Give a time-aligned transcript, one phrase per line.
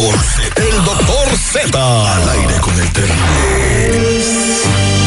[0.00, 0.62] doctor Z.
[0.62, 2.14] El doctor Z.
[2.14, 3.20] Al aire con el terrible.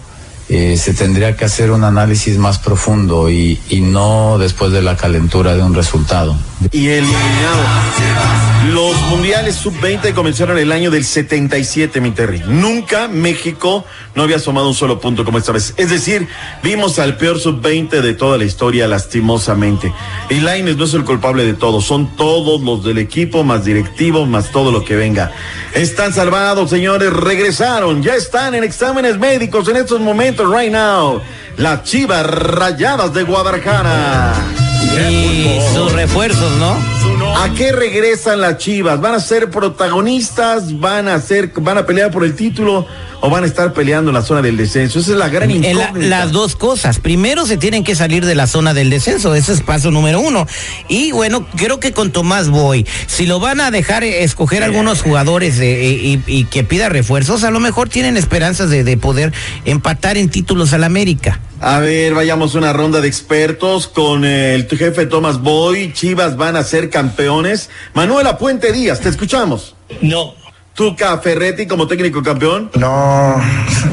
[0.54, 4.98] eh, se tendría que hacer un análisis más profundo y, y no después de la
[4.98, 6.36] calentura de un resultado.
[6.74, 8.11] y.
[8.70, 12.44] Los mundiales sub-20 comenzaron el año del 77, mi Terry.
[12.46, 13.84] Nunca México
[14.14, 15.74] no había sumado un solo punto como esta vez.
[15.78, 16.28] Es decir,
[16.62, 19.92] vimos al peor sub-20 de toda la historia, lastimosamente.
[20.30, 24.28] Y Laines no es el culpable de todo, son todos los del equipo, más directivos,
[24.28, 25.32] más todo lo que venga.
[25.74, 31.20] Están salvados, señores, regresaron, ya están en exámenes médicos en estos momentos, right now.
[31.58, 34.61] Las chivas rayadas de Guadalajara.
[35.74, 36.76] Sus refuerzos, ¿no?
[37.38, 39.00] ¿A qué regresan las Chivas?
[39.00, 40.80] ¿Van a ser protagonistas?
[40.80, 42.86] ¿Van a ser, van a pelear por el título
[43.22, 45.00] o van a estar peleando en la zona del descenso?
[45.00, 46.08] Esa es la gran la- incógnita.
[46.08, 47.00] las dos cosas.
[47.00, 50.48] Primero se tienen que salir de la zona del descenso, ese es paso número uno.
[50.90, 55.02] Y bueno, creo que con Tomás Boy, si lo van a dejar eh, escoger algunos
[55.02, 58.98] jugadores eh, eh, y, y que pida refuerzos, a lo mejor tienen esperanzas de, de
[58.98, 59.32] poder
[59.66, 61.40] empatar en títulos al América.
[61.64, 65.94] A ver, vayamos a una ronda de expertos con el jefe Tomás Boy.
[65.94, 67.70] Chivas van a ser campeones.
[67.94, 69.76] Manuela Puente Díaz, te escuchamos.
[70.02, 70.34] No.
[70.82, 72.72] Tuca Ferretti como técnico campeón.
[72.74, 73.36] No,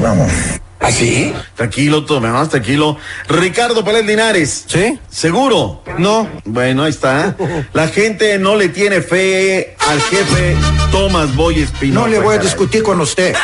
[0.01, 0.31] vamos.
[0.79, 1.31] ¿Así?
[1.53, 2.97] Tranquilo, Tomás, tranquilo.
[3.27, 4.65] Ricardo Palet Linares.
[4.65, 4.97] ¿Sí?
[5.07, 5.83] ¿Seguro?
[5.99, 6.27] No.
[6.45, 7.35] Bueno, ahí está.
[7.73, 10.55] La gente no le tiene fe al jefe
[10.91, 12.07] Tomás Boy Espinosa.
[12.07, 12.47] No le voy a caray.
[12.47, 13.35] discutir con usted.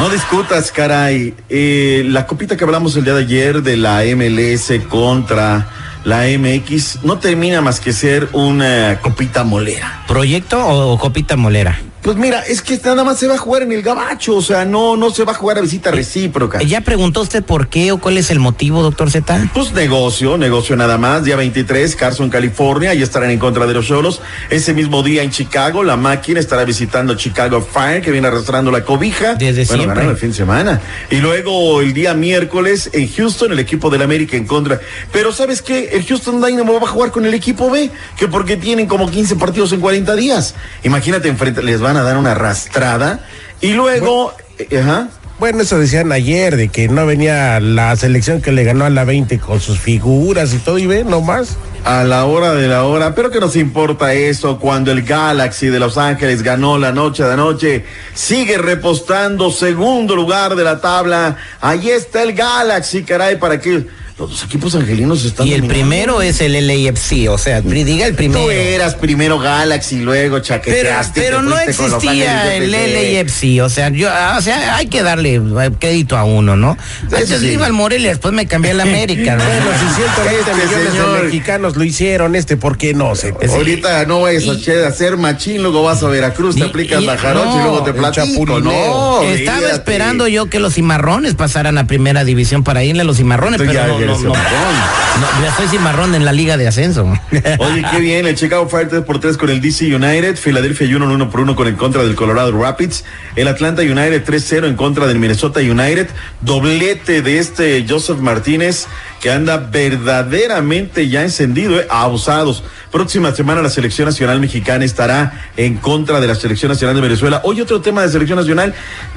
[0.00, 1.34] No discutas, caray.
[1.48, 5.68] Eh, la copita que hablamos el día de ayer de la MLS contra
[6.02, 10.02] la MX no termina más que ser una copita molera.
[10.08, 11.78] ¿Proyecto o copita molera?
[12.02, 14.64] Pues mira, es que nada más se va a jugar en el gabacho, o sea,
[14.64, 16.62] no, no se va a jugar a visita recíproca.
[16.62, 19.50] ¿Ya preguntó usted por qué o cuál es el motivo, doctor Z?
[19.52, 21.24] Pues negocio, negocio nada más.
[21.24, 22.90] Día 23, Carson, California.
[22.90, 24.20] Ahí estarán en contra de los Cholos.
[24.48, 28.84] Ese mismo día en Chicago, la máquina estará visitando Chicago Fire, que viene arrastrando la
[28.84, 29.34] cobija.
[29.34, 29.86] Desde bueno, siempre.
[29.86, 30.80] ganaron el fin de semana.
[31.10, 34.80] Y luego el día miércoles en Houston, el equipo del América en contra.
[35.12, 35.90] Pero ¿sabes qué?
[35.92, 39.36] El Houston Dynamo va a jugar con el equipo B, que porque tienen como 15
[39.36, 40.54] partidos en 40 días.
[40.84, 43.20] Imagínate, enfrente, les van a dar una arrastrada.
[43.62, 45.08] Y luego, eh, ajá.
[45.38, 49.04] Bueno, eso decían ayer, de que no venía la selección que le ganó a la
[49.04, 51.56] 20 con sus figuras y todo, y ve, nomás.
[51.84, 55.78] A la hora de la hora, pero que nos importa eso cuando el Galaxy de
[55.78, 61.36] Los Ángeles ganó la noche de anoche, sigue repostando segundo lugar de la tabla.
[61.62, 63.86] Ahí está el Galaxy, caray, para que
[64.18, 65.88] los dos equipos angelinos están Y el dominando.
[65.88, 68.40] primero es el LAFC, o sea, diga el primero.
[68.44, 71.20] Tú eras primero Galaxy, luego chaqueteaste.
[71.20, 72.72] pero no existía el.
[72.72, 76.76] LAFC, o sea, yo, ah, o sea, hay que darle eh, crédito a uno, ¿no?
[77.04, 77.46] Antes sí.
[77.48, 79.44] iba al Morelia, después me cambié al América, ¿no?
[79.44, 81.16] Bueno, si 120 Este millones señor.
[81.18, 83.14] de mexicanos lo hicieron, este, ¿por qué no?
[83.14, 87.02] Se, Ahorita no vayas a che- a hacer machín, luego vas a Veracruz, te aplicas
[87.02, 88.58] y- la jarocha y luego te platico.
[88.60, 93.16] No, Estaba esperando yo que los cimarrones pasaran a primera división para irle a los
[93.18, 97.04] cimarrones, pero no, no, no, ya soy cimarrón en la liga de ascenso.
[97.58, 101.10] Oye, qué bien, el Chicago Fire 3 por 3 con el DC United, Philadelphia Union
[101.10, 103.04] 1 por 1 con el contra del Colorado Rapids,
[103.36, 106.08] el Atlanta United 3-0 en contra del Minnesota United,
[106.40, 108.86] doblete de este Joseph Martínez
[109.20, 112.62] que anda verdaderamente ya encendido, eh, abusados.
[112.90, 117.40] Próxima semana la selección nacional mexicana estará en contra de la selección nacional de Venezuela.
[117.44, 118.74] Hoy otro tema de selección nacional,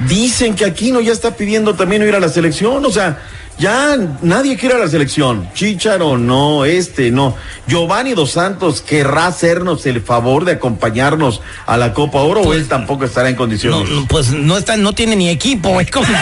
[0.08, 3.18] dicen que Aquino ya está pidiendo también ir a la selección, o sea,
[3.58, 5.48] ya nadie quiere a la selección.
[5.54, 7.36] Chicharo no, este no.
[7.68, 12.66] Giovanni Dos Santos querrá hacernos el favor de acompañarnos a la Copa Oro o él
[12.66, 13.88] tampoco estará en No, condiciones.
[13.88, 16.06] no, pues no está, no tiene ni equipo, es como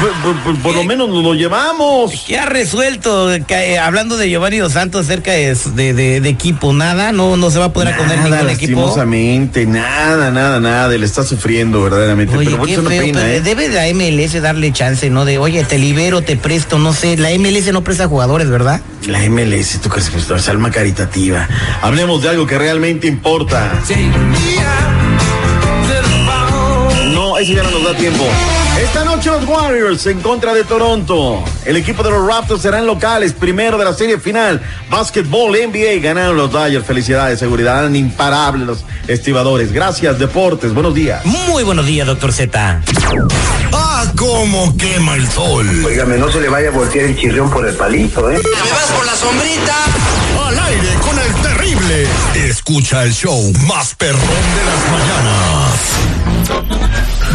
[0.00, 2.24] Por, por- por- por lo menos nos lo llevamos.
[2.26, 6.28] que ha resuelto, que, eh, hablando de Giovanni Dos Santos acerca de, de, de- de
[6.28, 8.80] equipo, nada, no, no se va a poder Nada, ningún equipo.
[8.80, 10.94] lastimosamente, nada, nada, nada.
[10.94, 12.36] Él está sufriendo verdaderamente.
[12.36, 13.40] Oye, pero qué no feo, pena, pero ¿eh?
[13.40, 15.24] debe la MLS darle chance, ¿no?
[15.24, 17.16] De, oye, te libero, te presto, no sé.
[17.16, 18.82] La MLS no presta jugadores, ¿verdad?
[19.06, 21.48] La MLS, tú crees que es alma caritativa.
[21.80, 23.80] Hablemos de algo que realmente importa.
[23.88, 24.55] No,
[27.96, 28.24] tiempo.
[28.80, 31.42] Esta noche los Warriors en contra de Toronto.
[31.64, 34.60] El equipo de los Raptors serán locales, primero de la serie final.
[34.90, 36.86] Basketball NBA ganaron los Dodgers.
[36.86, 37.80] Felicidades, seguridad.
[37.80, 39.72] Eran imparables los estibadores.
[39.72, 40.74] Gracias, Deportes.
[40.74, 41.24] Buenos días.
[41.24, 42.82] Muy buenos días, doctor Z.
[43.72, 45.66] Ah, cómo quema el sol.
[45.84, 48.38] Óigame, no se le vaya a voltear el chirrión por el palito, ¿eh?
[48.42, 49.76] ¿Me vas por la sombrita?
[50.46, 52.06] Al aire con el terrible.
[52.34, 55.55] Escucha el show más perrón de las mañanas.